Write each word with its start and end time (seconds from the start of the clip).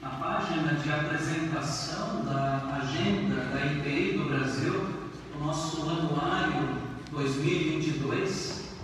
Na 0.00 0.08
página 0.08 0.72
de 0.76 0.90
apresentação 0.90 2.24
da 2.24 2.80
agenda 2.80 3.44
da 3.52 3.66
IPI 3.66 4.16
do 4.16 4.30
Brasil, 4.30 4.86
o 5.34 5.44
nosso 5.44 5.82
anuário 5.82 6.70
2022, 7.10 8.76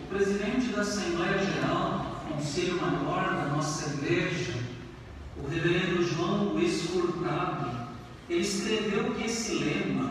o 0.00 0.02
presidente 0.08 0.72
da 0.72 0.80
Assembleia 0.80 1.38
Geral, 1.38 2.20
Conselho 2.28 2.80
Maior 2.80 3.32
da 3.36 3.44
nossa 3.54 3.94
igreja, 3.94 4.54
o 5.36 5.46
reverendo 5.46 6.02
João 6.02 6.48
Luiz 6.48 6.82
Furtado, 6.82 7.70
ele 8.28 8.40
escreveu 8.40 9.14
que 9.14 9.26
esse 9.26 9.54
lema, 9.54 10.10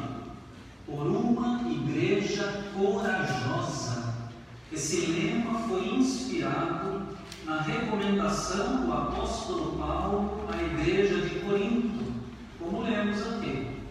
por 0.85 1.05
uma 1.05 1.69
igreja 1.69 2.63
corajosa, 2.73 4.29
esse 4.71 5.05
lema 5.05 5.59
foi 5.67 5.95
inspirado 5.95 7.02
na 7.45 7.61
recomendação 7.61 8.85
do 8.85 8.93
apóstolo 8.93 9.77
Paulo 9.77 10.47
à 10.51 10.61
igreja 10.61 11.21
de 11.21 11.41
Corinto, 11.41 12.13
como 12.59 12.83
lemos 12.83 13.21
aqui. 13.21 13.81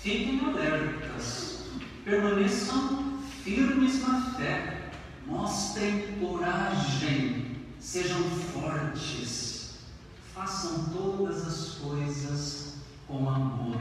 Fiquem 0.00 0.40
alertas, 0.40 1.66
permaneçam 2.04 3.20
firmes 3.44 4.06
na 4.06 4.32
fé, 4.32 4.90
mostrem 5.26 6.18
coragem, 6.18 7.56
sejam 7.78 8.22
fortes, 8.22 9.78
façam 10.34 10.86
todas 10.86 11.46
as 11.46 11.74
coisas 11.74 12.74
com 13.06 13.28
amor. 13.28 13.80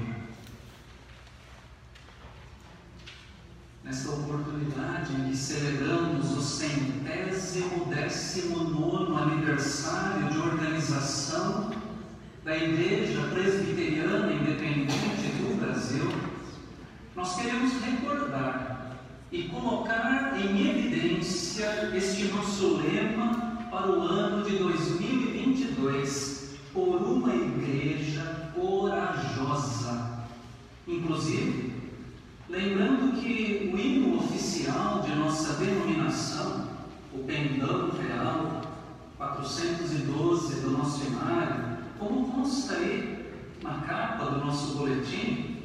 Nesta 3.83 4.09
oportunidade 4.11 4.38
que 5.09 5.35
celebramos 5.35 6.38
o 6.38 6.41
centésimo 6.41 7.85
décimo 7.85 8.63
nono 8.63 9.17
aniversário 9.17 10.29
de 10.29 10.38
organização 10.38 11.71
da 12.43 12.55
Igreja 12.55 13.19
Presbiteriana 13.33 14.31
Independente 14.31 15.30
do 15.39 15.59
Brasil, 15.59 16.07
nós 17.15 17.35
queremos 17.35 17.73
recordar 17.81 18.97
e 19.31 19.43
colocar 19.43 20.39
em 20.39 20.69
evidência 20.69 21.91
este 21.95 22.25
nosso 22.25 22.77
lema 22.77 23.67
para 23.71 23.89
o 23.89 24.03
ano 24.03 24.43
de 24.43 24.57
2022, 24.57 26.59
por 26.71 27.02
uma 27.02 27.33
igreja 27.33 28.52
corajosa. 28.53 30.20
Inclusive, 30.87 31.73
lembrando 32.47 32.89
que 33.11 33.71
o 33.73 33.77
hino 33.77 34.17
oficial 34.17 35.02
de 35.02 35.15
nossa 35.15 35.53
denominação, 35.53 36.67
o 37.14 37.20
pendão 37.20 37.92
real 37.92 38.61
412 39.17 40.61
do 40.61 40.71
nosso 40.71 41.05
inário, 41.05 41.77
como 41.97 42.31
consta 42.31 42.75
aí 42.75 43.25
na 43.61 43.81
capa 43.81 44.25
do 44.25 44.45
nosso 44.45 44.77
boletim, 44.77 45.64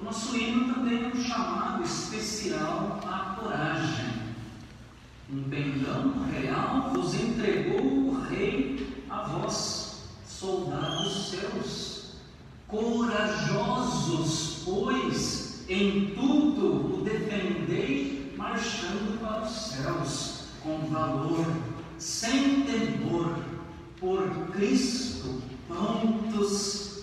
o 0.00 0.04
nosso 0.04 0.36
hino 0.36 0.74
também 0.74 1.04
é 1.04 1.08
um 1.08 1.22
chamado 1.22 1.82
especial 1.82 3.00
à 3.06 3.36
coragem. 3.40 4.26
Um 5.32 5.42
pendão 5.44 6.14
real 6.30 6.92
vos 6.92 7.14
entregou 7.14 7.80
o 7.80 8.20
Rei 8.28 9.04
a 9.10 9.22
vós, 9.22 10.02
soldados 10.24 11.30
seus 11.30 11.96
Corajosos, 12.68 14.62
pois, 14.64 15.45
em 15.68 16.14
tudo 16.14 17.00
o 17.00 17.04
defendei, 17.04 18.32
marchando 18.36 19.18
para 19.20 19.42
os 19.42 19.50
céus, 19.50 20.44
com 20.62 20.78
valor, 20.86 21.46
sem 21.98 22.62
temor, 22.62 23.38
por 23.98 24.28
Cristo, 24.52 25.42
prontos 25.66 27.02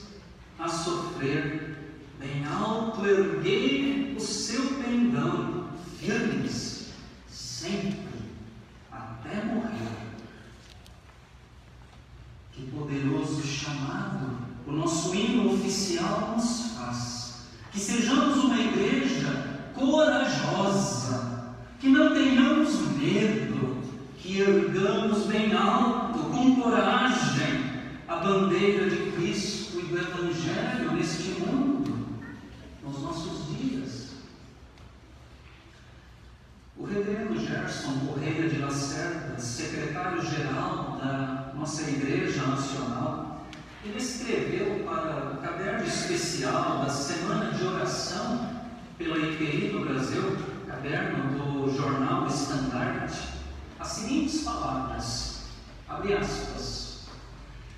a 0.59 0.67
sofrer. 0.69 1.77
Bem 2.19 2.45
alto 2.45 3.05
erguei 3.05 4.15
o 4.15 4.19
seu 4.21 4.63
pendão, 4.81 5.67
firmes, 5.99 6.62
bandeira 28.23 28.89
de 28.89 29.11
Cristo 29.11 29.79
e 29.79 29.83
do 29.83 29.97
Evangelho 29.99 30.93
neste 30.93 31.41
mundo, 31.41 32.21
nos 32.81 33.01
nossos 33.01 33.57
dias. 33.57 34.11
O 36.77 36.85
reverendo 36.85 37.37
Gerson 37.37 37.99
Correia 38.07 38.49
de 38.49 38.59
Lacerda, 38.59 39.37
secretário-geral 39.37 40.97
da 41.03 41.51
nossa 41.53 41.81
Igreja 41.89 42.47
Nacional, 42.47 43.45
ele 43.83 43.97
escreveu 43.97 44.85
para 44.85 45.33
o 45.33 45.37
caderno 45.41 45.85
especial 45.85 46.79
da 46.85 46.89
Semana 46.89 47.51
de 47.51 47.65
Oração 47.65 48.63
pela 48.97 49.17
IPI 49.17 49.69
do 49.73 49.81
Brasil, 49.81 50.37
caderno 50.65 51.37
do 51.37 51.75
jornal 51.75 52.25
Estandarte, 52.25 53.33
as 53.77 53.87
seguintes 53.89 54.43
palavras, 54.43 55.41
abre 55.89 56.13
aspas, 56.13 56.72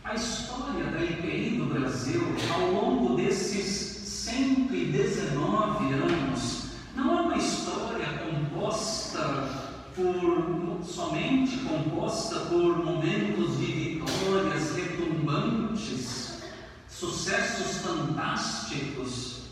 a 0.06 0.14
história 0.14 0.86
da 0.92 1.04
IPI 1.04 1.58
do 1.58 1.66
Brasil 1.66 2.22
ao 2.54 2.72
longo 2.72 3.16
desses 3.16 4.08
119 4.08 5.94
anos 5.94 6.66
não 6.96 7.18
é 7.18 7.22
uma 7.22 7.38
história 7.38 8.06
composta 8.20 9.50
por 9.96 10.86
somente 10.86 11.58
composta 11.58 12.42
por 12.42 12.86
momentos 12.86 13.58
de 13.58 13.66
vitórias 13.66 14.76
retumbantes, 14.76 16.44
sucessos 16.88 17.78
fantásticos. 17.78 19.46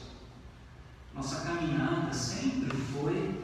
Nossa 1.15 1.41
caminhada 1.41 2.13
sempre 2.13 2.77
foi 2.77 3.41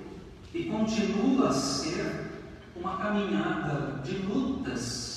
e 0.53 0.65
continua 0.65 1.49
a 1.49 1.53
ser 1.53 2.33
uma 2.75 2.97
caminhada 2.97 3.99
de 4.03 4.17
lutas. 4.19 5.08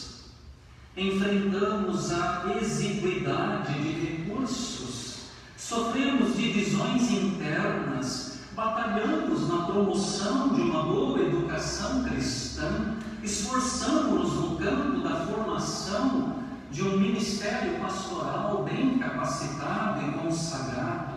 Enfrentamos 0.95 2.13
a 2.13 2.45
exiguidade 2.61 3.73
de 3.73 3.93
recursos, 3.93 5.21
sofremos 5.57 6.37
divisões 6.37 7.11
internas, 7.11 8.41
batalhamos 8.55 9.49
na 9.49 9.65
promoção 9.65 10.51
de 10.51 10.61
uma 10.61 10.83
boa 10.83 11.19
educação 11.19 12.05
cristã, 12.05 12.97
esforçamos-nos 13.23 14.35
no 14.35 14.57
campo 14.59 15.01
da 15.01 15.25
formação 15.25 16.37
de 16.71 16.83
um 16.83 16.99
ministério 16.99 17.81
pastoral 17.81 18.63
bem 18.63 18.99
capacitado 18.99 20.07
e 20.07 20.13
consagrado. 20.19 21.15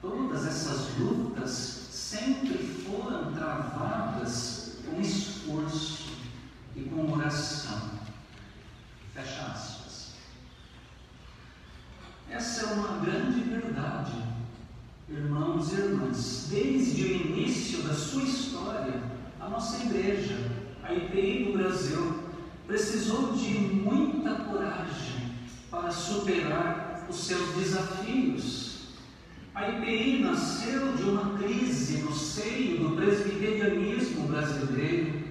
Todas 0.00 0.46
essas 0.46 0.96
lutas 0.98 1.50
sempre 1.90 2.56
foram 2.56 3.34
travadas 3.34 4.78
com 4.86 4.98
esforço 4.98 6.08
e 6.74 6.84
com 6.84 7.12
oração. 7.12 8.03
Fecha 9.14 9.42
aspas. 9.42 10.14
Essa 12.30 12.62
é 12.62 12.72
uma 12.74 12.98
grande 12.98 13.40
verdade 13.40 14.34
Irmãos 15.06 15.70
e 15.72 15.76
irmãs, 15.76 16.48
desde 16.50 17.04
o 17.04 17.06
início 17.06 17.82
da 17.82 17.92
sua 17.92 18.22
história, 18.22 19.02
a 19.38 19.48
nossa 19.50 19.84
igreja, 19.84 20.50
a 20.82 20.94
IPI 20.94 21.44
do 21.44 21.58
Brasil, 21.58 22.24
precisou 22.66 23.32
de 23.34 23.50
muita 23.50 24.34
coragem 24.36 25.30
para 25.70 25.90
superar 25.90 27.06
os 27.06 27.16
seus 27.16 27.54
desafios. 27.54 28.94
A 29.54 29.68
IPI 29.68 30.22
nasceu 30.22 30.94
de 30.94 31.02
uma 31.02 31.38
crise 31.38 31.98
no 31.98 32.14
seio 32.14 32.78
do 32.78 32.96
presbiterianismo 32.96 34.26
brasileiro, 34.26 35.23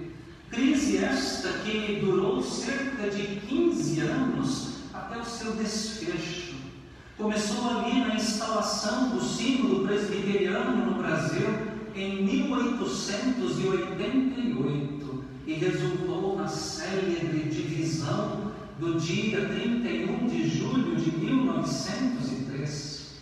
crise 0.54 0.98
esta 0.98 1.48
que 1.64 2.00
durou 2.00 2.42
cerca 2.42 3.10
de 3.10 3.40
15 3.40 4.00
anos 4.00 4.68
até 4.92 5.18
o 5.18 5.24
seu 5.24 5.52
desfecho 5.52 6.54
Começou 7.16 7.70
ali 7.70 8.00
na 8.00 8.16
instalação 8.16 9.10
do 9.10 9.22
símbolo 9.22 9.86
presbiteriano 9.86 10.84
no 10.84 10.94
Brasil 11.00 11.46
em 11.94 12.24
1888, 12.24 15.24
e 15.46 15.52
resultou 15.54 16.36
na 16.36 16.48
célebre 16.48 17.48
divisão 17.48 18.50
do 18.80 18.98
dia 18.98 19.46
31 19.46 20.26
de 20.26 20.48
julho 20.48 20.96
de 20.96 21.16
1903. 21.16 23.20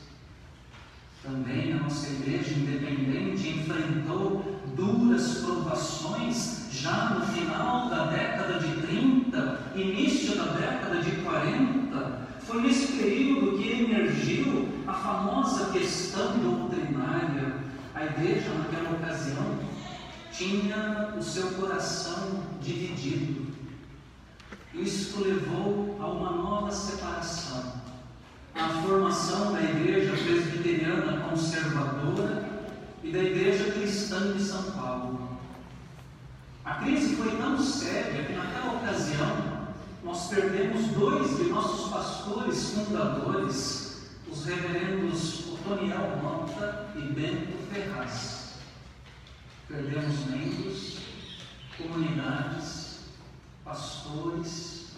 Também 1.23 1.75
a 1.75 1.77
nossa 1.77 2.09
igreja 2.09 2.55
independente 2.55 3.51
enfrentou 3.51 4.62
duras 4.77 5.39
provações 5.39 6.69
já 6.73 7.11
no 7.11 7.27
final 7.27 7.89
da 7.89 8.07
década 8.07 8.59
de 8.59 8.81
30, 8.83 9.61
início 9.77 10.37
da 10.37 10.45
década 10.53 11.01
de 11.01 11.11
40. 11.23 12.23
Foi 12.41 12.63
nesse 12.63 12.93
período 12.93 13.59
que 13.59 13.71
emergiu 13.71 14.69
a 14.87 14.93
famosa 14.93 15.71
questão 15.71 16.39
doutrinária. 16.39 17.55
A 17.95 18.05
igreja, 18.05 18.53
naquela 18.55 18.97
ocasião, 18.97 19.59
tinha 20.33 21.15
o 21.17 21.23
seu 21.23 21.51
coração 21.53 22.43
dividido. 22.61 23.53
Isso 24.75 25.23
levou 25.23 25.97
a 26.01 26.07
uma 26.07 26.31
nova 26.31 26.71
separação. 26.71 27.75
A 28.55 28.69
formação 28.69 29.53
da 29.53 29.63
igreja 29.63 30.13
presbiteriana 30.13 31.21
conservadora 31.29 32.52
e 33.03 33.11
da 33.11 33.19
igreja 33.19 33.73
cristã 33.73 34.33
de 34.33 34.43
São 34.43 34.63
Paulo. 34.73 35.39
A 36.65 36.75
crise 36.75 37.17
foi 37.17 37.37
tão 37.37 37.59
séria 37.59 38.25
que 38.25 38.33
naquela 38.33 38.75
ocasião 38.75 39.63
nós 40.05 40.29
perdemos 40.29 40.87
dois 40.89 41.37
de 41.37 41.45
nossos 41.45 41.91
pastores 41.91 42.71
fundadores, 42.71 44.11
os 44.31 44.45
reverendos 44.45 45.49
Otoniel 45.49 46.19
Mota 46.23 46.91
e 46.97 47.01
Bento 47.13 47.57
Ferraz. 47.73 48.55
Perdemos 49.69 50.27
membros, 50.27 50.99
comunidades, 51.77 53.01
pastores, 53.65 54.89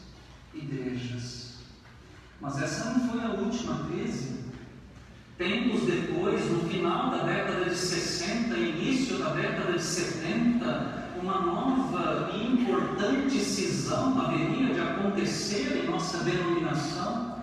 igrejas. 0.53 1.55
Mas 2.41 2.61
essa 2.63 2.91
não 2.91 3.09
foi 3.09 3.23
a 3.23 3.31
última 3.31 3.87
crise. 3.87 4.45
Tempos 5.39 5.83
depois, 5.83 6.51
no 6.51 6.69
início 9.05 9.19
da 9.19 9.31
década 9.31 9.73
de 9.73 9.83
70, 9.83 11.11
uma 11.23 11.41
nova 11.41 12.31
e 12.35 12.47
importante 12.47 13.39
cisão 13.39 14.19
haveria 14.19 14.73
de 14.73 14.81
acontecer 14.81 15.85
em 15.85 15.91
nossa 15.91 16.19
denominação. 16.19 17.35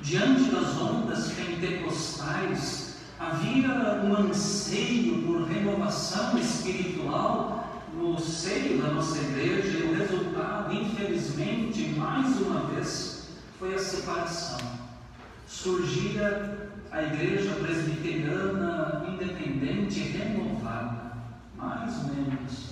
Diante 0.00 0.50
das 0.50 0.78
ondas 0.80 1.32
pentecostais, 1.32 2.96
havia 3.18 4.02
um 4.04 4.14
anseio 4.14 5.22
por 5.22 5.44
renovação 5.44 6.38
espiritual 6.38 7.86
no 7.94 8.18
seio 8.20 8.82
da 8.82 8.92
nossa 8.92 9.18
igreja 9.18 9.78
e 9.78 9.82
o 9.82 9.96
resultado, 9.96 10.74
infelizmente, 10.74 11.94
mais 11.98 12.38
uma 12.40 12.60
vez, 12.66 13.24
foi 13.58 13.74
a 13.74 13.78
separação. 13.78 14.58
Surgia 15.46 16.69
a 16.90 17.02
igreja 17.02 17.54
presbiteriana 17.54 19.04
independente 19.08 20.00
renovada, 20.00 21.12
mais 21.56 22.04
menos 22.04 22.70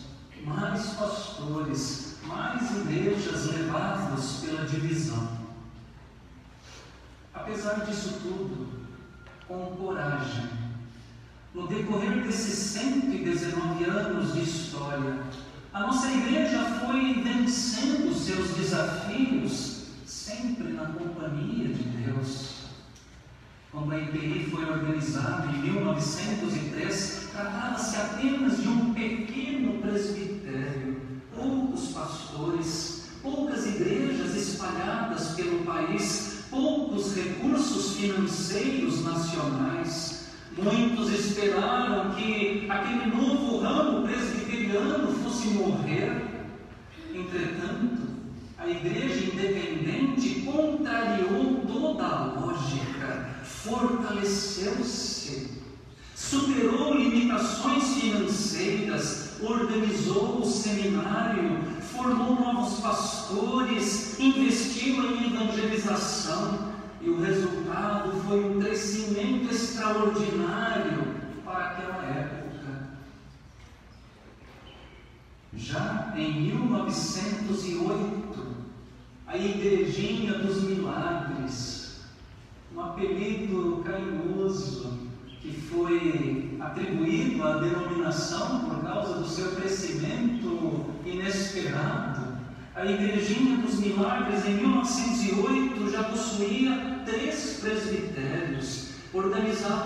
mais 0.49 0.91
pastores, 0.94 2.17
mais 2.25 2.70
igrejas 2.76 3.47
levadas 3.47 4.44
pela 4.44 4.67
divisão. 4.67 5.38
Apesar 7.35 7.85
disso 7.85 8.20
tudo, 8.23 8.69
com 9.47 9.76
coragem, 9.76 10.49
no 11.55 11.67
decorrer 11.67 12.23
desses 12.23 12.59
119 12.59 13.85
anos 13.85 14.35
de 14.35 14.43
história, 14.43 15.23
a 15.73 15.81
nossa 15.81 16.11
igreja 16.11 16.64
foi 16.81 17.23
vencendo 17.23 18.14
seus 18.14 18.56
desafios, 18.56 19.87
sempre 20.06 20.73
na 20.73 20.87
companhia 20.87 21.69
de 21.69 21.82
Deus. 21.82 22.57
Quando 23.70 23.93
a 23.93 23.99
IPI 23.99 24.49
foi 24.50 24.65
organizada 24.65 25.47
em 25.53 25.61
1903, 25.61 27.29
tratava-se 27.32 27.97
apenas 27.97 28.62
de 28.62 28.69
um 28.69 28.94
pequeno 28.94 29.75
presbitério, 29.82 31.03
poucos 31.37 31.88
pastores, 31.88 33.11
poucas 33.23 33.67
igrejas 33.67 34.35
espalhadas 34.35 35.32
pelo 35.32 35.67
país, 35.67 36.44
poucos 36.50 37.15
recursos 37.15 37.97
financeiros 37.99 39.05
nacionais. 39.05 40.29
Muitos 40.56 41.12
esperaram 41.12 42.14
que 42.14 42.67
aquele 42.71 43.14
novo 43.14 43.59
ramo 43.59 44.09
presbiteriano 44.09 45.12
fosse 45.12 45.49
morrer. 45.49 46.25
Entretanto, 47.14 48.09
a 48.56 48.67
igreja 48.67 49.25
independente 49.26 50.41
contrariou 50.41 51.64
toda 51.67 52.05
a 52.05 52.25
lógica, 52.25 53.27
fortaleceu-se, 53.64 55.49
superou 56.14 56.94
limitações 56.94 57.94
financeiras, 57.94 59.31
organizou 59.40 60.40
o 60.40 60.44
seminário, 60.44 61.62
formou 61.93 62.34
novos 62.34 62.81
pastores, 62.81 64.19
investiu 64.19 65.05
em 65.05 65.34
evangelização 65.34 66.72
e 67.00 67.08
o 67.08 67.20
resultado 67.20 68.10
foi 68.26 68.44
um 68.44 68.60
crescimento 68.60 69.52
extraordinário 69.52 71.14
para 71.44 71.66
aquela 71.66 72.04
época. 72.04 72.88
Já 75.54 76.12
em 76.16 76.43
1908, 76.43 78.47
a 79.26 79.37
Igrejinha 79.37 80.35
dos 80.35 80.62
Milagres, 80.62 81.77
um 82.78 82.85
apelido 82.85 83.82
carinhoso 83.85 84.97
que 85.42 85.50
foi 85.50 86.56
atribuído 86.61 87.42
à 87.42 87.58
denominação 87.58 88.61
por 88.61 88.85
causa 88.85 89.14
do 89.14 89.26
seu 89.26 89.56
crescimento 89.56 90.85
inesperado. 91.04 92.38
A 92.76 92.85
Igrejinha 92.85 93.56
dos 93.56 93.80
Milagres, 93.80 94.47
em 94.47 94.58
1908, 94.58 95.90
já 95.90 96.04
possuía 96.04 97.02
três 97.04 97.58
presbitérios, 97.61 98.90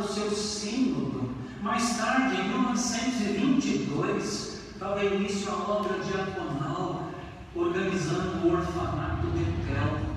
o 0.03 0.07
seu 0.07 0.31
sínodo. 0.31 1.31
Mais 1.63 1.97
tarde, 1.97 2.43
em 2.43 2.49
1922, 2.49 4.61
dava 4.79 5.03
início 5.03 5.51
à 5.51 5.55
obra 5.55 5.99
diaconal, 6.01 7.09
organizando 7.55 8.47
o 8.47 8.53
orfanato 8.53 9.29
de 9.29 9.45
Tel. 9.67 10.12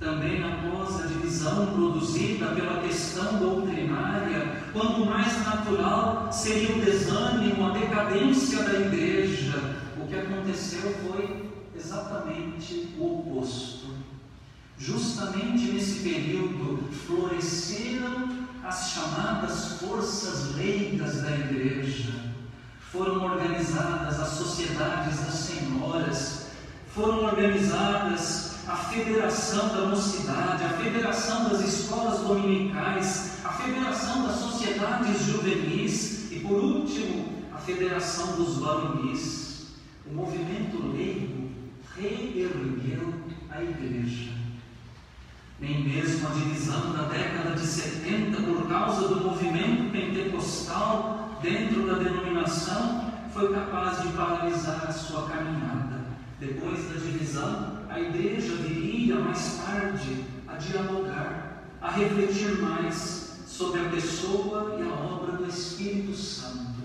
Também 0.00 0.42
após 0.44 1.02
a 1.02 1.06
divisão 1.06 1.66
produzida 1.66 2.46
pela 2.48 2.80
questão 2.82 3.38
doutrinária, 3.38 4.62
quando 4.72 5.04
mais 5.04 5.44
natural 5.44 6.32
seria 6.32 6.76
o 6.76 6.80
desânimo, 6.80 7.66
a 7.66 7.70
decadência 7.70 8.62
da 8.62 8.74
igreja, 8.74 9.76
o 9.96 10.06
que 10.06 10.14
aconteceu 10.14 10.94
foi 11.04 11.50
exatamente 11.76 12.94
o 12.96 13.04
oposto. 13.06 13.88
Justamente 14.78 15.72
nesse 15.72 16.00
período 16.00 16.88
floresceram 16.92 18.28
as 18.62 18.90
chamadas 18.92 19.80
forças 19.80 20.54
leigas 20.54 21.22
da 21.22 21.30
igreja 21.30 22.28
foram 22.92 23.22
organizadas 23.22 24.18
as 24.18 24.28
sociedades 24.28 25.20
das 25.20 25.34
senhoras, 25.34 26.46
foram 26.94 27.24
organizadas 27.24 28.47
a 28.68 28.76
Federação 28.76 29.68
da 29.68 29.86
Mocidade, 29.86 30.62
a 30.62 30.68
Federação 30.68 31.48
das 31.48 31.60
Escolas 31.62 32.20
Dominicais, 32.20 33.38
a 33.42 33.48
Federação 33.48 34.26
das 34.26 34.36
Sociedades 34.36 35.24
Juvenis 35.24 36.30
e, 36.30 36.40
por 36.40 36.62
último, 36.62 37.32
a 37.54 37.56
Federação 37.56 38.36
dos 38.36 38.58
Varonis. 38.58 39.68
O 40.06 40.14
movimento 40.14 40.86
leigo 40.92 41.48
reergueu 41.96 43.14
a 43.50 43.62
Igreja. 43.62 44.32
Nem 45.58 45.88
mesmo 45.88 46.28
a 46.28 46.32
divisão 46.32 46.92
da 46.92 47.04
década 47.04 47.54
de 47.54 47.66
70, 47.66 48.42
por 48.42 48.68
causa 48.68 49.08
do 49.08 49.16
movimento 49.16 49.90
pentecostal, 49.90 51.38
dentro 51.42 51.86
da 51.86 51.94
denominação, 51.94 53.12
foi 53.32 53.52
capaz 53.52 54.02
de 54.02 54.08
paralisar 54.08 54.84
a 54.88 54.92
sua 54.92 55.26
caminhada. 55.26 56.06
Depois 56.38 56.86
da 56.88 57.00
divisão, 57.00 57.77
a 57.98 58.00
igreja 58.00 58.54
viria 58.56 59.16
mais 59.16 59.60
tarde 59.64 60.24
a 60.46 60.54
dialogar, 60.54 61.64
a 61.80 61.90
refletir 61.90 62.60
mais 62.60 63.38
sobre 63.46 63.80
a 63.80 63.88
pessoa 63.88 64.76
e 64.78 64.82
a 64.82 64.92
obra 64.92 65.32
do 65.32 65.48
Espírito 65.48 66.14
Santo. 66.14 66.78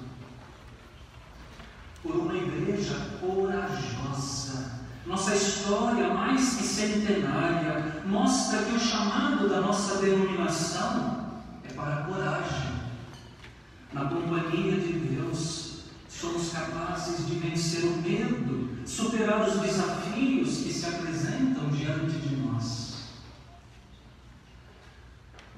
Por 2.01 2.15
uma 2.15 2.33
igreja 2.33 2.95
corajosa. 3.21 4.81
Nossa 5.05 5.35
história, 5.35 6.13
mais 6.13 6.55
que 6.55 6.63
centenária, 6.63 8.01
mostra 8.05 8.63
que 8.63 8.75
o 8.75 8.79
chamado 8.79 9.47
da 9.47 9.61
nossa 9.61 10.01
denominação 10.01 11.41
é 11.63 11.73
para 11.73 11.95
a 11.95 12.03
coragem 12.03 12.73
na 13.91 14.05
companhia 14.05 14.71
de 14.71 14.93
Deus, 14.93 15.83
somos 16.09 16.51
capazes 16.51 17.27
de 17.27 17.35
vencer 17.35 17.83
o 17.83 17.97
medo, 17.97 18.62
superar 18.85 19.47
os 19.47 19.59
desafios 19.59 20.57
que 20.57 20.73
se 20.73 20.85
apresentam 20.85 21.69
diante 21.69 22.17
de 22.19 22.35
nós. 22.37 23.03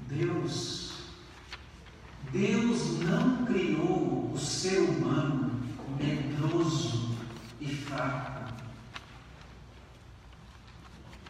Deus, 0.08 0.92
Deus 2.30 3.00
não 3.00 3.44
criou 3.44 4.30
o 4.32 4.38
ser 4.38 4.78
humano 4.78 5.60
medroso 5.98 7.16
e 7.60 7.66
fraco. 7.68 8.54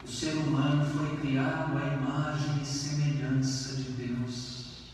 O 0.04 0.08
ser 0.08 0.34
humano 0.36 0.84
foi 0.86 1.16
criado 1.18 1.76
à 1.78 1.94
imagem 1.94 2.62
e 2.62 2.66
semelhança 2.66 3.76
de 3.76 3.90
Deus. 3.92 4.92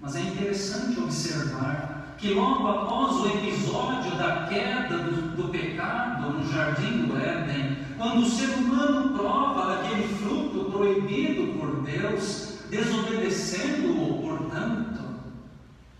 Mas 0.00 0.16
é 0.16 0.20
interessante 0.22 0.98
observar 0.98 1.91
que 2.22 2.34
logo 2.34 2.68
após 2.68 3.16
o 3.16 3.26
episódio 3.26 4.16
da 4.16 4.46
queda 4.46 4.96
do, 4.98 5.36
do 5.36 5.48
pecado 5.48 6.30
no 6.30 6.52
jardim 6.52 7.06
do 7.06 7.18
Éden, 7.18 7.78
quando 7.98 8.22
o 8.22 8.30
ser 8.30 8.48
humano 8.58 9.10
prova 9.18 9.74
aquele 9.74 10.06
fruto 10.14 10.70
proibido 10.70 11.58
por 11.58 11.82
Deus, 11.82 12.60
desobedecendo-o, 12.70 14.22
portanto, 14.22 15.02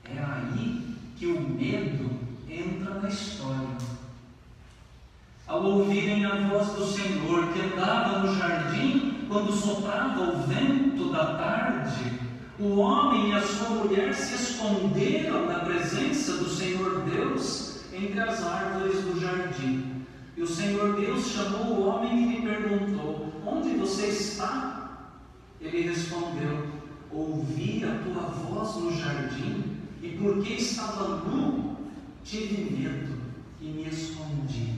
é 0.05 0.17
aí 0.17 0.95
que 1.17 1.27
o 1.27 1.41
medo 1.41 2.09
entra 2.49 3.01
na 3.01 3.09
história. 3.09 3.79
Ao 5.49 5.61
ouvirem 5.61 6.25
a 6.25 6.37
voz 6.37 6.69
do 6.69 6.87
Senhor 6.87 7.49
que 7.49 7.61
andava 7.63 8.21
no 8.21 8.33
jardim 8.37 9.27
quando 9.29 9.51
soprava 9.51 10.21
o 10.21 10.47
vento 10.47 11.11
da 11.11 11.35
tarde, 11.35 12.22
o 12.63 12.79
homem 12.79 13.31
e 13.31 13.33
a 13.35 13.43
sua 13.45 13.71
mulher 13.71 14.15
se 14.15 14.37
esconderam 14.37 15.49
da 15.49 15.59
presença 15.61 16.37
do 16.37 16.49
Senhor 16.49 17.03
Deus 17.03 17.81
entre 17.93 18.21
as 18.21 18.41
árvores 18.45 19.03
do 19.03 19.21
jardim. 19.21 20.05
E 20.37 20.43
o 20.43 20.47
Senhor 20.47 20.95
Deus 20.95 21.27
chamou 21.27 21.75
o 21.75 21.89
homem 21.89 22.23
e 22.23 22.37
lhe 22.37 22.43
perguntou: 22.47 23.33
Onde 23.45 23.71
você 23.71 24.07
está? 24.07 25.11
Ele 25.61 25.89
respondeu: 25.89 26.69
Ouvi 27.11 27.85
a 27.85 27.99
tua 28.05 28.29
voz 28.29 28.77
no 28.77 28.97
jardim, 28.97 29.79
e 30.01 30.11
porque 30.11 30.53
estava 30.53 31.17
nu, 31.17 31.77
tive 32.23 32.71
medo 32.71 33.19
e 33.61 33.65
me 33.65 33.89
escondi. 33.89 34.73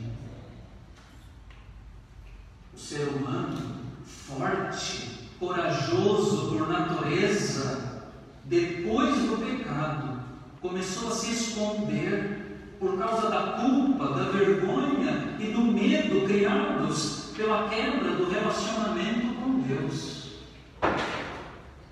O 2.75 2.79
ser 2.79 3.09
humano, 3.09 3.77
forte, 4.07 5.29
corajoso 5.39 6.49
por 6.49 6.69
natureza, 7.05 8.03
depois 8.45 9.15
do 9.17 9.37
pecado, 9.39 10.21
começou 10.61 11.09
a 11.09 11.11
se 11.15 11.33
esconder 11.33 12.77
por 12.81 12.99
causa 12.99 13.29
da 13.29 13.53
culpa, 13.61 14.09
da 14.09 14.31
vergonha 14.31 15.37
e 15.39 15.53
do 15.53 15.61
medo 15.61 16.27
criados 16.27 17.33
pela 17.37 17.69
quebra 17.69 18.13
do 18.13 18.31
relacionamento 18.31 19.35
com 19.35 19.61
Deus. 19.61 20.39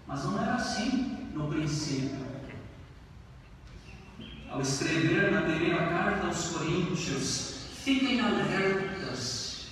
Mas 0.07 0.25
não 0.25 0.41
era 0.43 0.55
assim 0.55 1.29
no 1.35 1.49
princípio. 1.49 2.23
Ao 4.51 4.61
escrever 4.61 5.31
na 5.31 5.43
primeira 5.43 5.87
carta 5.87 6.27
aos 6.27 6.49
Coríntios, 6.49 7.69
fiquem 7.83 8.21
alertas, 8.21 9.67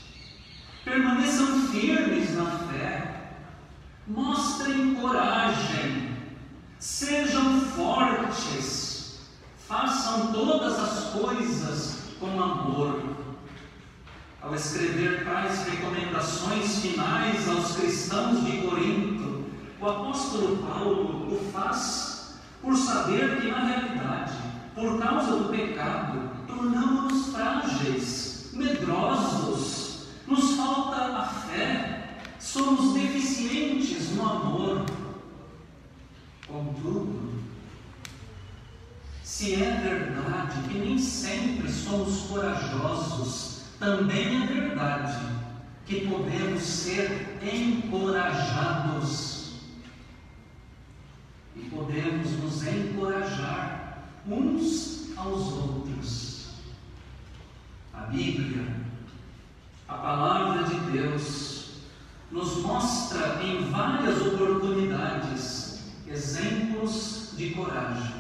permaneçam 0.85 1.69
firmes 1.69 2.35
na 2.35 2.47
fé, 2.47 3.10
mostrem 4.07 4.95
coragem, 4.97 6.17
sejam 6.79 7.61
fortes, 7.61 9.21
façam 9.69 10.33
todas 10.33 10.79
as 10.79 11.05
coisas 11.11 11.99
com 12.19 12.41
amor. 12.41 13.03
Ao 14.43 14.55
escrever 14.55 15.25
tais 15.25 15.65
recomendações 15.67 16.79
finais 16.81 17.49
aos 17.49 17.77
cristãos 17.77 18.45
de 18.45 18.59
Corinto, 18.63 19.45
o 19.81 19.89
apóstolo 19.89 20.57
Paulo 20.59 21.35
o 21.35 21.51
faz 21.53 22.41
por 22.63 22.77
saber 22.77 23.41
que, 23.41 23.51
na 23.51 23.65
realidade, 23.65 24.33
por 24.75 24.99
causa 24.99 25.37
do 25.37 25.49
pecado, 25.51 26.31
tornamos-nos 26.47 27.35
frágeis, 27.35 28.51
medrosos, 28.53 30.07
nos 30.27 30.53
falta 30.57 31.19
a 31.19 31.25
fé, 31.25 31.90
somos 32.53 32.95
deficientes 32.95 34.17
no 34.17 34.29
amor. 34.29 34.85
Contudo, 36.49 37.45
se 39.23 39.55
é 39.55 39.81
verdade 39.81 40.69
que 40.69 40.79
nem 40.79 40.99
sempre 40.99 41.71
somos 41.71 42.23
corajosos, 42.23 43.67
também 43.79 44.43
é 44.43 44.47
verdade 44.47 45.17
que 45.87 46.09
podemos 46.09 46.63
ser 46.63 47.39
encorajados. 47.41 49.61
E 51.55 51.61
podemos 51.69 52.33
nos 52.33 52.67
encorajar 52.67 54.09
uns 54.27 55.17
aos 55.17 55.53
outros. 55.53 56.49
A 57.95 58.01
Bíblia, 58.07 58.67
a 59.87 59.95
palavra 59.95 60.65
de 60.65 60.75
Deus, 60.91 61.60
nos 62.31 62.59
mostra 62.59 63.41
em 63.43 63.71
várias 63.71 64.21
oportunidades 64.21 65.81
exemplos 66.07 67.31
de 67.37 67.51
coragem. 67.51 68.20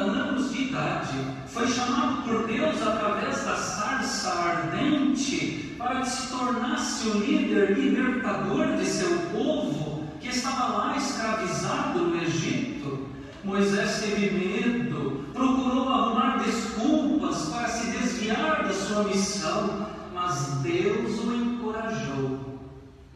Anos 0.00 0.52
de 0.52 0.64
idade, 0.64 1.18
foi 1.46 1.66
chamado 1.66 2.22
por 2.22 2.46
Deus 2.46 2.80
através 2.82 3.44
da 3.44 3.56
sarça 3.56 4.30
ardente 4.30 5.74
para 5.78 6.00
que 6.00 6.10
se 6.10 6.28
tornasse 6.28 7.08
o 7.08 7.18
líder 7.18 7.78
libertador 7.78 8.76
de 8.76 8.84
seu 8.84 9.18
povo 9.32 10.04
que 10.20 10.28
estava 10.28 10.76
lá 10.76 10.96
escravizado 10.96 12.00
no 12.00 12.22
Egito. 12.22 13.06
Moisés 13.44 14.00
teve 14.00 14.30
medo, 14.30 15.24
procurou 15.32 15.88
arrumar 15.88 16.42
desculpas 16.44 17.46
para 17.46 17.68
se 17.68 17.90
desviar 17.90 18.64
da 18.64 18.72
sua 18.72 19.04
missão, 19.04 19.88
mas 20.12 20.58
Deus 20.62 21.20
o 21.20 21.34
encorajou 21.34 22.60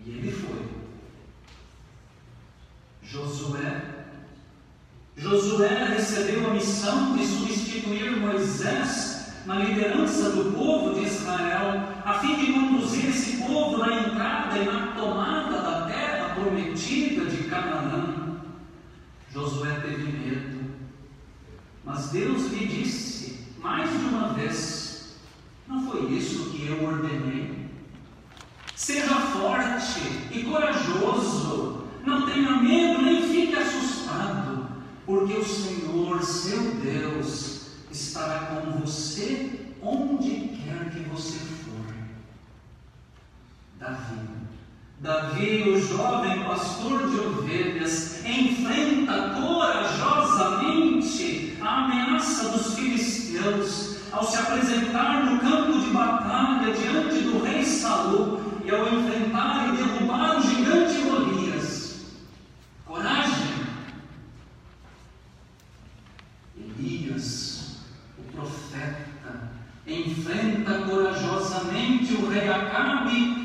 e 0.04 0.10
ele 0.10 0.32
foi. 0.32 0.62
Josué 3.02 3.92
Josué 5.16 5.94
recebeu 5.96 6.50
a 6.50 6.54
missão 6.54 7.16
de 7.16 7.26
substituir 7.26 8.16
Moisés 8.16 9.31
na 9.46 9.56
liderança 9.56 10.30
do 10.30 10.52
povo 10.52 10.94
de 10.94 11.06
Israel, 11.06 11.82
a 12.04 12.14
fim 12.14 12.36
de 12.36 12.52
conduzir 12.52 13.08
esse 13.08 13.38
povo 13.38 13.78
na 13.78 14.00
entrada 14.00 14.58
e 14.58 14.64
na 14.64 14.92
tomada 14.92 15.60
da 15.60 15.86
terra 15.86 16.34
prometida 16.34 17.24
de 17.26 17.44
Canaã. 17.44 18.40
Josué 19.32 19.80
teve 19.80 20.12
medo, 20.12 20.60
mas 21.84 22.10
Deus 22.10 22.50
lhe 22.52 22.66
disse 22.66 23.46
mais 23.58 23.90
de 23.90 24.04
uma 24.06 24.28
vez: 24.34 25.16
Não 25.66 25.90
foi 25.90 26.12
isso 26.12 26.50
que 26.50 26.66
eu 26.66 26.84
ordenei. 26.84 27.70
Seja 28.74 29.14
forte 29.14 30.00
e 30.32 30.42
corajoso, 30.42 31.84
não 32.04 32.26
tenha 32.26 32.56
medo 32.56 33.02
nem 33.02 33.22
fique 33.22 33.54
assustado 33.54 33.92
porque 35.06 35.34
o 35.34 35.44
Senhor, 35.44 36.22
seu 36.22 36.74
Deus, 36.76 37.66
estará 37.90 38.46
com 38.46 38.80
você 38.80 39.60
onde 39.82 40.30
quer 40.30 40.90
que 40.90 41.00
você 41.22 41.38
for. 41.38 41.86
Davi. 43.78 44.18
Davi, 44.98 45.70
o 45.70 45.80
jovem 45.80 46.42
pastor 46.44 47.08
de 47.08 47.20
ovelhas, 47.20 48.24
enfrenta 48.24 49.30
corajosamente 49.30 51.56
a 51.60 51.84
ameaça 51.84 52.48
dos 52.50 52.74
filisteus 52.74 53.98
ao 54.12 54.24
se 54.24 54.36
apresentar 54.36 55.26
no 55.26 55.38
campo 55.40 55.78
de 55.78 55.90
batalha 55.90 56.74
diante 56.74 57.20
do 57.20 57.40
rei 57.42 57.64
Saul 57.64 58.40
e 58.64 58.70
ao 58.70 58.88
enfrentar 58.88 59.68
e 59.68 59.76
derrubar 59.76 60.38
o 60.38 60.42
gigante 60.42 61.02
Golias. 61.02 62.00
Coragem 62.84 63.52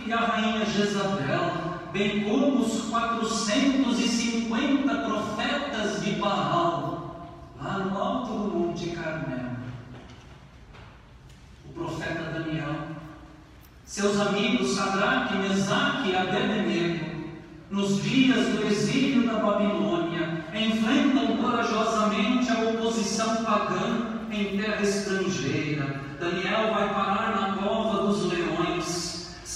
e 0.08 0.14
a 0.14 0.20
rainha 0.20 0.66
Jezabel, 0.66 1.77
bem 1.92 2.24
como 2.24 2.62
os 2.62 2.84
450 2.90 4.96
profetas 4.96 6.02
de 6.04 6.14
Baal, 6.14 7.28
lá 7.62 7.78
no 7.80 7.98
alto 7.98 8.34
do 8.34 8.58
Monte 8.58 8.92
Carmelo. 8.92 9.58
O 11.70 11.74
profeta 11.74 12.32
Daniel, 12.32 12.76
seus 13.86 14.20
amigos 14.20 14.72
Sadraque, 14.72 15.38
Mesaque 15.38 16.10
e 16.10 16.16
Abednego, 16.16 17.18
nos 17.70 18.02
dias 18.02 18.48
do 18.50 18.66
exílio 18.68 19.28
da 19.28 19.40
Babilônia, 19.40 20.46
enfrentam 20.54 21.38
corajosamente 21.38 22.50
a 22.50 22.70
oposição 22.70 23.44
pagã 23.44 24.08
em 24.32 24.58
terra 24.58 24.82
estrangeira. 24.82 26.02
Daniel 26.20 26.74
vai 26.74 26.92
parar 26.94 27.40
na 27.40 27.58
cova 27.58 28.08
dos 28.08 28.26
leões. 28.26 28.97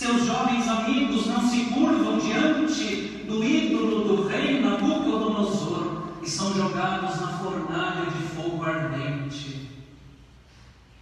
Seus 0.01 0.25
jovens 0.25 0.67
amigos 0.67 1.27
não 1.27 1.48
se 1.48 1.65
curvam 1.65 2.17
diante 2.17 3.24
do 3.27 3.43
ídolo 3.43 4.03
do 4.03 4.27
rei 4.27 4.60
Nabucodonosor 4.60 6.08
e 6.24 6.27
são 6.27 6.51
jogados 6.55 7.22
na 7.22 7.27
fornalha 7.27 8.10
de 8.10 8.24
fogo 8.29 8.65
ardente. 8.65 9.70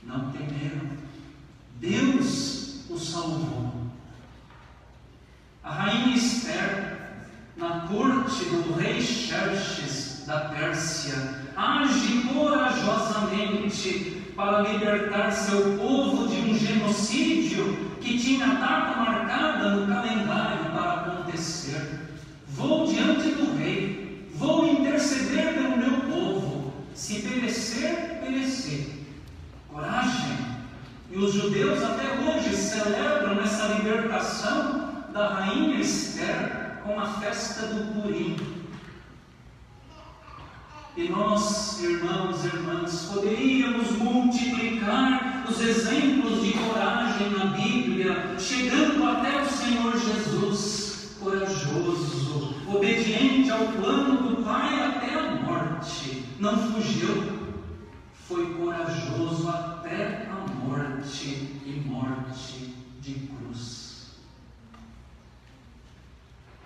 Não 0.03 0.29
temeram. 0.31 0.89
Deus 1.75 2.89
os 2.89 3.09
salvou. 3.09 3.71
A 5.63 5.71
rainha 5.71 6.17
Esther, 6.17 7.21
na 7.55 7.87
corte 7.87 8.43
do 8.49 8.73
rei 8.73 9.01
Xerxes 9.01 10.25
da 10.27 10.49
Pérsia, 10.49 11.45
age 11.55 12.23
corajosamente 12.33 14.21
para 14.35 14.69
libertar 14.69 15.31
seu 15.31 15.77
povo 15.77 16.27
de 16.27 16.41
um 16.41 16.53
genocídio 16.53 17.88
que 18.09 18.17
tinha 18.17 18.47
data 18.47 18.97
marcada 18.97 19.69
no 19.69 19.85
calendário 19.85 20.71
para 20.71 20.93
acontecer. 20.93 22.07
Vou 22.47 22.87
diante 22.87 23.29
do 23.29 23.55
rei, 23.55 24.27
vou 24.33 24.67
interceder 24.67 25.53
pelo 25.53 25.77
meu 25.77 26.01
povo. 26.11 26.73
Se 26.95 27.21
perecer, 27.21 28.19
perecer. 28.19 29.05
Coragem. 29.71 30.39
E 31.11 31.17
os 31.17 31.33
judeus 31.33 31.83
até 31.83 32.19
hoje 32.19 32.55
celebram 32.55 33.39
essa 33.41 33.67
libertação 33.73 35.05
da 35.13 35.27
rainha 35.35 35.79
Esther 35.79 36.79
com 36.83 36.99
a 36.99 37.05
festa 37.05 37.67
do 37.67 37.93
Purim. 37.93 38.35
E 40.97 41.09
nós, 41.09 41.79
irmãos 41.83 42.43
e 42.43 42.47
irmãs, 42.47 43.05
poderíamos 43.13 43.91
multiplicar 43.91 45.28
os 45.49 45.61
exemplos 45.61 46.43
de 46.43 46.53
coragem 46.53 47.31
na 47.31 47.45
Bíblia, 47.45 48.35
chegando 48.37 49.03
até 49.03 49.41
o 49.41 49.49
Senhor 49.49 49.97
Jesus, 49.97 51.15
corajoso, 51.19 52.55
obediente 52.67 53.49
ao 53.49 53.67
plano 53.67 54.29
do 54.29 54.43
Pai 54.43 54.79
até 54.79 55.15
a 55.15 55.35
morte. 55.41 56.23
Não 56.39 56.71
fugiu, 56.71 57.49
foi 58.27 58.53
corajoso 58.53 59.49
até 59.49 60.29
a 60.31 60.51
morte 60.65 61.59
e 61.65 61.83
morte 61.85 62.75
de 63.01 63.13
cruz. 63.13 64.11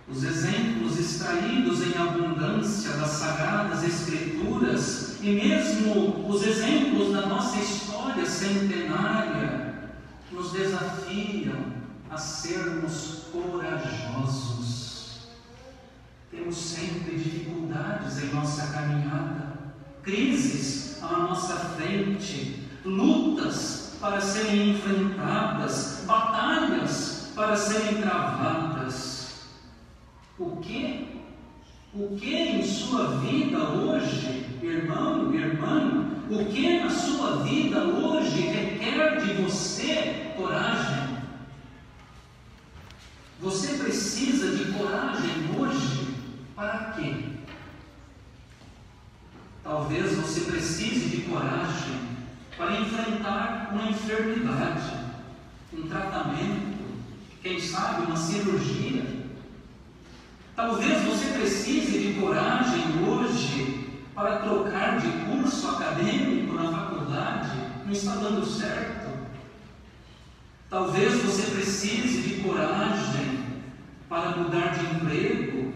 Os 0.10 0.24
exemplos 0.24 1.00
extraídos 1.00 1.82
em 1.82 1.98
abundância 1.98 2.92
das 2.98 3.12
sagradas 3.12 3.84
Escrituras 3.84 5.03
e 5.24 5.32
mesmo 5.32 6.28
os 6.28 6.46
exemplos 6.46 7.14
da 7.14 7.28
nossa 7.28 7.58
história 7.58 8.26
centenária 8.26 9.74
nos 10.30 10.52
desafiam 10.52 11.64
a 12.12 12.18
sermos 12.18 13.28
corajosos. 13.32 15.30
Temos 16.30 16.58
sempre 16.58 17.18
dificuldades 17.18 18.22
em 18.22 18.34
nossa 18.34 18.68
caminhada, 18.74 19.54
crises 20.02 21.02
à 21.02 21.20
nossa 21.20 21.56
frente, 21.56 22.68
lutas 22.84 23.94
para 24.02 24.20
serem 24.20 24.72
enfrentadas, 24.72 26.04
batalhas 26.06 27.32
para 27.34 27.56
serem 27.56 28.02
travadas. 28.02 29.46
O 30.38 30.58
que? 30.58 31.08
O 31.94 32.18
que 32.18 32.36
em 32.36 32.64
sua 32.66 33.20
vida 33.20 33.60
hoje, 33.60 34.53
irmão, 34.66 35.34
irmã, 35.34 36.06
o 36.30 36.46
que 36.46 36.80
na 36.80 36.90
sua 36.90 37.44
vida 37.44 37.84
hoje 37.84 38.42
requer 38.42 39.22
de 39.22 39.34
você 39.42 40.34
coragem? 40.36 41.18
Você 43.40 43.78
precisa 43.78 44.56
de 44.56 44.72
coragem 44.72 45.32
hoje 45.58 46.16
para 46.56 46.94
quê? 46.96 47.16
Talvez 49.64 50.16
você 50.16 50.42
precise 50.52 51.10
de 51.10 51.22
coragem 51.24 52.02
para 52.58 52.80
enfrentar 52.80 53.70
uma 53.74 53.90
enfermidade, 53.90 54.94
um 55.74 55.88
tratamento, 55.88 56.74
quem 57.42 57.60
sabe 57.60 58.06
uma 58.06 58.16
cirurgia 58.16 59.24
Talvez 60.56 61.02
você 61.04 61.32
precise 61.34 61.98
de 61.98 62.14
coragem 62.20 62.84
hoje 63.08 63.83
para 64.14 64.38
trocar 64.38 65.00
de 65.00 65.08
curso 65.26 65.68
acadêmico 65.70 66.54
na 66.54 66.72
faculdade, 66.72 67.50
não 67.86 67.92
está 67.92 68.16
dando 68.16 68.46
certo. 68.46 69.12
Talvez 70.70 71.22
você 71.24 71.52
precise 71.52 72.22
de 72.22 72.42
coragem 72.42 73.44
para 74.08 74.38
mudar 74.38 74.70
de 74.70 74.86
emprego, 74.96 75.74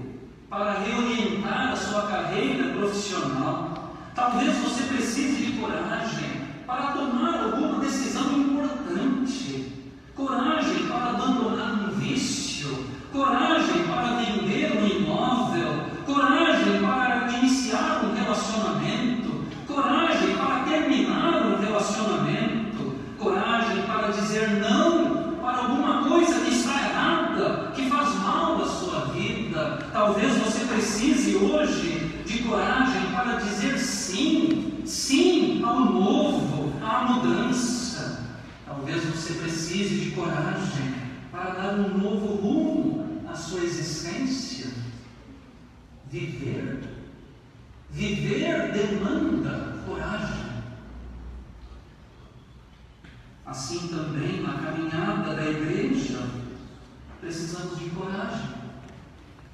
para 0.50 0.80
reorientar 0.80 1.72
a 1.72 1.76
sua 1.76 2.04
carreira 2.04 2.74
profissional. 2.74 3.96
Talvez 4.14 4.56
você 4.58 4.84
precise 4.84 5.46
de 5.46 5.60
coragem 5.60 6.48
para 6.66 6.92
tomar 6.92 7.44
alguma 7.44 7.80
decisão 7.80 8.38
importante, 8.38 9.72
coragem 10.16 10.88
para 10.88 11.10
abandonar 11.10 11.74
um 11.74 11.92
vício, 12.00 12.88
coragem 13.12 13.84
para 13.84 14.16
vender 14.16 14.78
um 14.78 14.86
imóvel, 14.86 15.86
coragem 16.06 16.82
para 16.82 17.32
iniciar 17.38 18.04
um 18.04 18.14
relacionamento, 18.14 19.46
coragem 19.68 20.36
para 20.36 20.60
terminar 20.64 21.46
um 21.46 21.60
relacionamento, 21.60 22.96
coragem 23.18 23.84
para 23.84 24.08
dizer 24.10 24.50
não 24.60 25.38
para 25.42 25.58
alguma 25.60 26.04
coisa 26.04 26.42
que 26.42 26.54
está 26.54 26.74
errada, 26.74 27.72
que 27.76 27.90
faz 27.90 28.16
mal 28.16 28.62
à 28.62 28.66
sua 28.66 29.06
vida. 29.14 29.87
Talvez 29.98 30.38
você 30.38 30.64
precise 30.66 31.38
hoje 31.38 32.22
de 32.24 32.44
coragem 32.44 33.10
para 33.16 33.38
dizer 33.38 33.80
sim, 33.80 34.84
sim 34.86 35.64
ao 35.64 35.80
novo, 35.86 36.72
à 36.86 37.04
mudança. 37.06 38.24
Talvez 38.64 39.04
você 39.06 39.34
precise 39.34 40.02
de 40.02 40.12
coragem 40.12 40.94
para 41.32 41.50
dar 41.50 41.74
um 41.80 41.98
novo 41.98 42.36
rumo 42.36 43.24
à 43.28 43.34
sua 43.34 43.62
existência. 43.62 44.68
Viver. 46.12 46.88
Viver 47.90 48.74
demanda 48.74 49.84
coragem. 49.84 50.46
Assim 53.44 53.88
também 53.88 54.44
na 54.44 54.60
caminhada 54.60 55.34
da 55.34 55.50
igreja, 55.50 56.22
precisamos 57.20 57.80
de 57.80 57.90
coragem. 57.90 58.57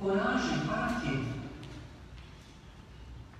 Coragem 0.03 0.59
para 0.67 0.99
quê? 0.99 1.17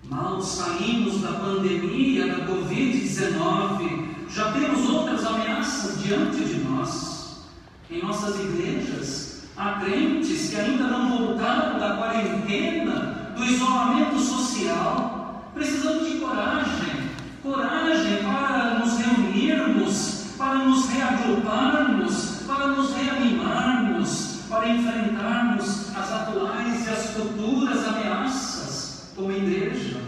Mal 0.06 0.41
saímos 0.41 1.19
da 1.21 1.34
pandemia 1.34 2.26
da 2.26 2.45
Covid-19, 2.45 4.30
já 4.30 4.54
temos 4.54 4.89
outras 4.89 5.26
ameaças 5.26 6.02
diante 6.02 6.38
de 6.38 6.63
nós. 6.63 7.43
Em 7.91 8.02
nossas 8.02 8.39
igrejas, 8.39 9.43
há 9.58 9.82
crentes 9.82 10.52
que 10.52 10.56
ainda 10.56 10.88
não 10.88 11.17
voltaram 11.17 11.78
da 11.78 11.97
quarentena, 11.97 13.34
do 13.36 13.43
isolamento 13.43 14.17
social. 14.19 15.52
Precisamos 15.54 16.08
de 16.08 16.19
coragem 16.19 17.12
coragem 17.43 18.23
para 18.23 18.80
nos 18.80 18.97
reunirmos, 18.99 20.34
para 20.38 20.60
nos 20.60 20.88
reagruparmos, 20.88 22.43
para 22.47 22.67
nos 22.67 22.93
reanimarmos, 22.93 24.43
para 24.49 24.69
enfrentarmos 24.69 25.93
as 25.95 26.12
atuais 26.12 26.88
e 26.88 26.89
as 26.89 27.10
futuras 27.12 27.88
ameaças 27.88 29.12
como 29.15 29.32
igreja. 29.32 30.02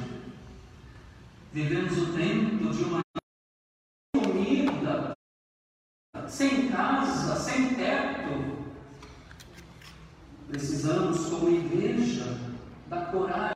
Vivemos 1.51 1.97
o 1.97 2.13
tempo 2.13 2.73
de 2.73 2.83
uma 2.83 3.01
sem 6.27 6.69
casa, 6.69 7.35
sem 7.35 7.75
teto. 7.75 8.65
Precisamos, 10.47 11.27
como 11.27 11.49
igreja, 11.49 12.37
da 12.89 13.04
coragem. 13.15 13.55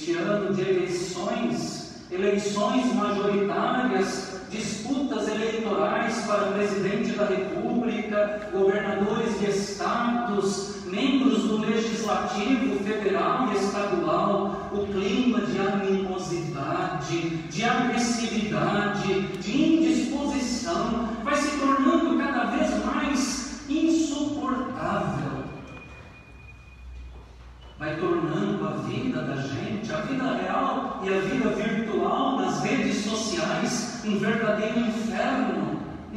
Este 0.00 0.12
ano 0.14 0.54
de 0.54 0.62
eleições, 0.62 2.06
eleições 2.10 2.94
majoritárias, 2.94 4.40
disputas 4.50 5.28
eleitorais 5.28 6.24
para 6.26 6.52
presidente 6.52 7.12
da 7.12 7.26
República, 7.26 8.48
governadores 8.52 9.38
de 9.40 9.50
estados, 9.50 10.84
membros 10.86 11.42
do 11.44 11.58
Legislativo 11.58 12.82
federal 12.82 13.48
e 13.52 13.56
estadual, 13.56 14.70
o 14.72 14.86
clima 14.86 15.40
de 15.42 15.58
animosidade, 15.58 17.28
de 17.48 17.64
agressividade, 17.64 19.22
de 19.38 19.79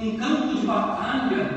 um 0.03 0.17
campo 0.17 0.55
de 0.55 0.65
batalha. 0.65 1.52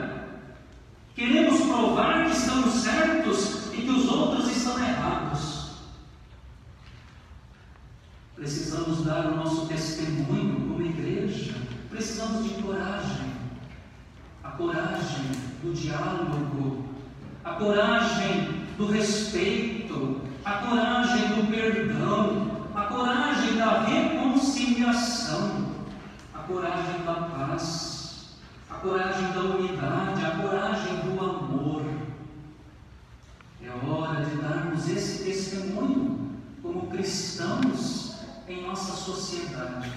Darmos 34.76 34.88
esse 34.88 35.24
testemunho 35.24 36.30
como 36.62 36.88
cristãos 36.88 38.16
em 38.46 38.62
nossa 38.62 38.92
sociedade. 38.92 39.90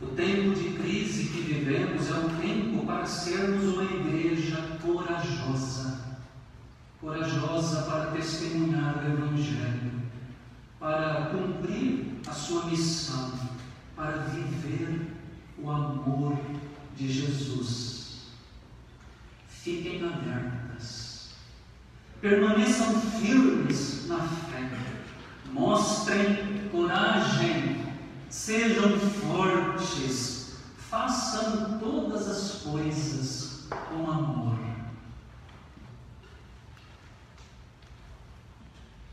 O 0.00 0.06
tempo 0.06 0.54
de 0.54 0.70
crise 0.78 1.28
que 1.28 1.40
vivemos 1.42 2.08
é 2.08 2.14
o 2.14 2.28
tempo 2.40 2.86
para 2.86 3.06
sermos 3.06 3.64
uma 3.64 3.84
igreja 3.84 4.78
corajosa 4.82 6.06
corajosa 7.00 7.82
para 7.82 8.10
testemunhar 8.10 8.96
o 8.96 9.12
Evangelho, 9.12 9.92
para 10.80 11.26
cumprir 11.26 12.20
a 12.26 12.32
sua 12.32 12.64
missão, 12.64 13.32
para 13.94 14.12
viver 14.12 15.12
o 15.58 15.70
amor 15.70 16.36
de 16.96 17.12
Jesus. 17.12 18.32
Fiquem 19.46 20.02
alertas, 20.02 20.55
permaneçam 22.20 23.00
firmes 23.00 24.06
na 24.08 24.18
fé, 24.18 24.70
mostrem 25.52 26.68
coragem, 26.70 27.84
sejam 28.30 28.98
fortes, 28.98 30.56
façam 30.76 31.78
todas 31.78 32.28
as 32.28 32.62
coisas 32.62 33.68
com 33.70 34.10
amor. 34.10 34.58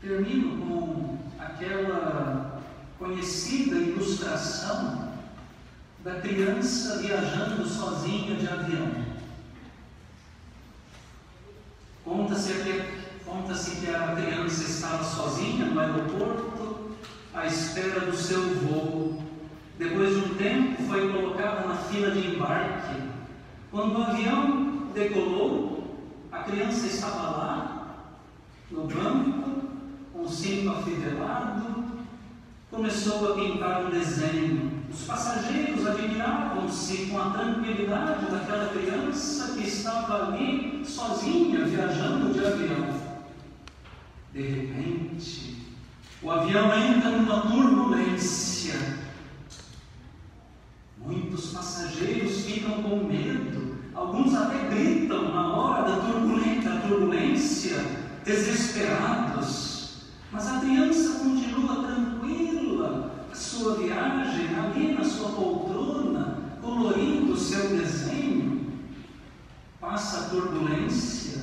Termino 0.00 0.66
com 0.66 1.18
aquela 1.38 2.62
conhecida 2.98 3.76
ilustração 3.76 5.14
da 6.04 6.20
criança 6.20 6.98
viajando 6.98 7.66
sozinha 7.66 8.36
de 8.36 8.46
avião. 8.46 9.03
Conta-se 12.34 12.54
que, 12.64 12.82
conta 13.24 13.54
que 13.54 13.94
a 13.94 14.16
criança 14.16 14.64
estava 14.64 15.04
sozinha 15.04 15.66
no 15.66 15.78
aeroporto, 15.78 16.90
à 17.32 17.46
espera 17.46 18.00
do 18.00 18.16
seu 18.16 18.42
voo. 18.56 19.22
Depois 19.78 20.16
de 20.16 20.16
um 20.16 20.34
tempo, 20.34 20.82
foi 20.82 21.12
colocada 21.12 21.64
na 21.68 21.76
fila 21.76 22.10
de 22.10 22.34
embarque. 22.34 23.00
Quando 23.70 24.00
o 24.00 24.02
avião 24.02 24.88
decolou, 24.92 25.96
a 26.32 26.40
criança 26.40 26.88
estava 26.88 27.36
lá, 27.36 27.96
no 28.68 28.82
banco, 28.88 29.68
com 30.12 30.22
o 30.22 30.28
cinto 30.28 30.70
afivelado, 30.70 31.84
começou 32.68 33.30
a 33.30 33.34
pintar 33.36 33.86
um 33.86 33.90
desenho. 33.90 34.73
Os 34.94 35.02
passageiros 35.06 35.84
admiravam-se 35.84 37.06
com 37.06 37.20
a 37.20 37.30
tranquilidade 37.30 38.26
daquela 38.26 38.68
criança 38.68 39.54
que 39.54 39.66
estava 39.66 40.28
ali 40.28 40.84
sozinha 40.86 41.64
viajando 41.64 42.32
de 42.32 42.38
avião. 42.38 42.94
De 44.32 44.40
repente, 44.40 45.66
o 46.22 46.30
avião 46.30 46.72
entra 46.78 47.10
numa 47.10 47.40
turbulência. 47.40 48.74
Muitos 51.04 51.46
passageiros 51.46 52.44
ficam 52.44 52.80
com 52.84 53.04
medo, 53.04 53.76
alguns 53.96 54.32
até 54.32 54.68
gritam 54.68 55.34
na 55.34 55.56
hora 55.56 55.90
da 55.90 55.96
turbulência, 56.86 57.84
desesperados. 58.24 60.04
Mas 60.30 60.46
a 60.46 60.60
criança 60.60 61.18
continua 61.18 61.82
tranquila, 61.82 62.13
sua 63.54 63.76
viagem 63.76 64.48
ali 64.56 64.94
na 64.94 65.04
sua 65.04 65.28
poltrona, 65.30 66.58
colorindo 66.60 67.32
o 67.32 67.36
seu 67.36 67.68
desenho. 67.68 68.72
Passa 69.80 70.20
a 70.20 70.28
turbulência 70.30 71.40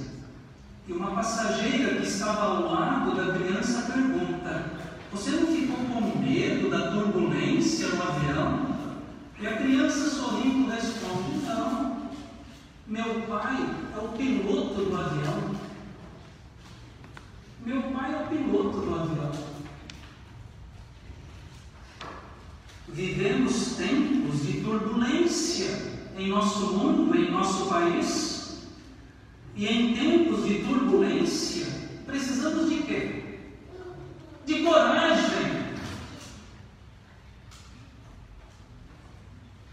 e 0.88 0.92
uma 0.92 1.12
passageira 1.12 1.96
que 1.96 2.08
estava 2.08 2.44
ao 2.44 2.74
lado 2.74 3.16
da 3.16 3.34
criança 3.34 3.90
pergunta: 3.94 4.72
Você 5.14 5.32
não 5.32 5.48
ficou 5.48 5.78
com 5.78 6.20
medo 6.20 6.70
da 6.70 6.92
turbulência 6.92 7.88
no 7.88 8.04
avião? 8.04 8.72
E 9.40 9.48
a 9.48 9.58
criança 9.58 10.10
sorrindo 10.10 10.70
responde: 10.70 11.46
Não, 11.48 12.10
meu 12.88 13.22
pai 13.22 13.70
é 13.96 14.00
o 14.00 14.10
piloto 14.10 14.84
do 14.84 14.98
avião. 14.98 15.56
Meu 17.66 17.82
pai 17.84 18.14
é 18.14 18.18
o 18.18 18.28
piloto 18.28 18.80
do 18.80 18.96
avião. 18.96 19.51
Vivemos 22.94 23.76
tempos 23.78 24.46
de 24.46 24.62
turbulência 24.62 25.92
em 26.18 26.30
nosso 26.30 26.74
mundo, 26.74 27.16
em 27.16 27.32
nosso 27.32 27.68
país. 27.68 28.68
E 29.56 29.66
em 29.66 29.94
tempos 29.94 30.46
de 30.46 30.64
turbulência, 30.64 31.68
precisamos 32.06 32.70
de 32.70 32.84
quê? 32.84 33.40
De 34.46 34.64
coragem. 34.64 35.62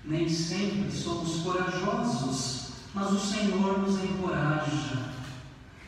Nem 0.05 0.29
sempre 0.29 0.91
somos 0.91 1.43
corajosos, 1.43 2.71
mas 2.95 3.13
o 3.13 3.19
Senhor 3.19 3.79
nos 3.79 4.03
encoraja 4.03 5.09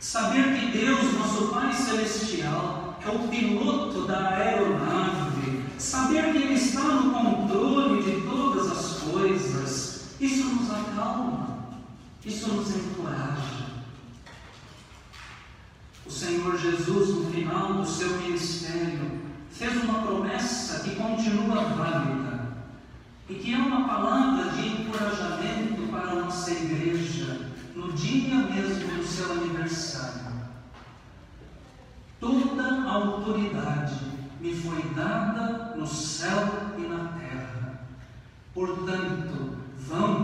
Saber 0.00 0.58
que 0.58 0.78
Deus, 0.78 1.12
nosso 1.12 1.48
Pai 1.48 1.74
Celestial, 1.74 2.98
é 3.04 3.08
o 3.10 3.28
piloto 3.28 4.06
da 4.06 4.30
aeronave, 4.30 5.62
saber 5.78 6.32
que 6.32 6.49
nos 11.00 11.08
acalma, 11.10 11.58
isso 12.24 12.52
nos 12.52 12.76
encoraja. 12.76 13.70
O 16.06 16.10
Senhor 16.10 16.58
Jesus, 16.58 17.08
no 17.10 17.30
final 17.30 17.74
do 17.74 17.86
seu 17.86 18.18
ministério, 18.18 19.20
fez 19.50 19.82
uma 19.84 20.02
promessa 20.02 20.80
que 20.80 20.96
continua 20.96 21.62
válida 21.64 22.50
e 23.28 23.34
que 23.34 23.54
é 23.54 23.58
uma 23.58 23.86
palavra 23.86 24.50
de 24.50 24.66
encorajamento 24.66 25.88
para 25.90 26.10
a 26.10 26.14
nossa 26.16 26.50
igreja 26.50 27.50
no 27.74 27.92
dia 27.92 28.36
mesmo 28.36 28.96
do 28.96 29.06
seu 29.06 29.32
aniversário. 29.32 30.20
Toda 32.18 32.62
a 32.62 32.92
autoridade 32.92 33.94
me 34.40 34.54
foi 34.54 34.82
dada 34.94 35.74
no 35.76 35.86
céu 35.86 36.74
e 36.76 36.82
na 36.82 37.04
terra. 37.18 37.84
Portanto, 38.52 39.60
vão, 39.90 40.19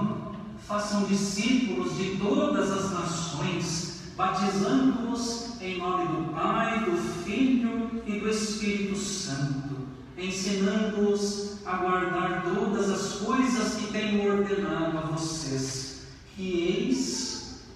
façam 0.66 1.04
discípulos 1.04 1.96
de 1.96 2.16
todas 2.16 2.70
as 2.70 2.90
nações, 2.92 4.00
batizando-os 4.16 5.60
em 5.60 5.78
nome 5.78 6.06
do 6.08 6.32
Pai, 6.32 6.84
do 6.84 6.96
Filho 7.24 8.02
e 8.06 8.18
do 8.18 8.28
Espírito 8.28 8.96
Santo, 8.96 9.76
ensinando-os 10.18 11.64
a 11.64 11.76
guardar 11.76 12.44
todas 12.44 12.90
as 12.90 13.12
coisas 13.20 13.74
que 13.74 13.92
tenho 13.92 14.38
ordenado 14.38 14.98
a 14.98 15.00
vocês. 15.02 16.00
E 16.38 16.60
eis 16.60 17.26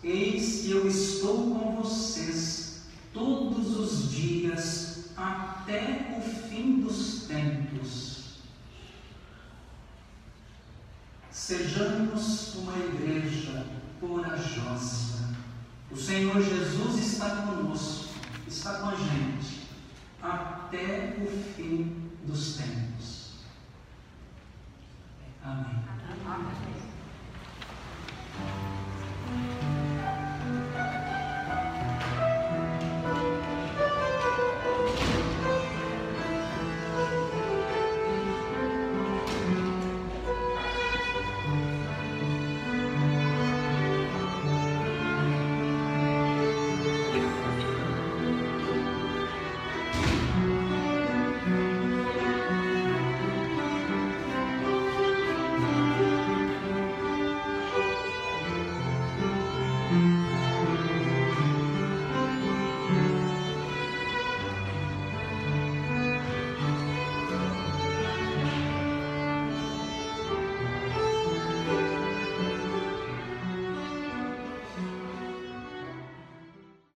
Eis 0.03 0.63
que 0.63 0.71
eu 0.71 0.89
estou 0.89 1.51
com 1.51 1.83
vocês 1.83 2.81
todos 3.13 3.79
os 3.79 4.11
dias 4.11 5.11
até 5.15 6.17
o 6.17 6.23
fim 6.49 6.81
dos 6.81 7.25
tempos. 7.29 8.10
Sejamos 11.51 12.55
uma 12.55 12.77
igreja 12.77 13.67
corajosa. 14.01 15.35
O 15.91 15.97
Senhor 15.97 16.41
Jesus 16.41 16.97
está 16.97 17.43
conosco, 17.43 18.15
está 18.47 18.75
com 18.75 18.91
a 18.91 18.95
gente, 18.95 19.67
até 20.23 21.17
o 21.21 21.27
fim 21.57 22.09
dos 22.25 22.57
tempos. 22.57 23.31
Amém. 25.43 25.81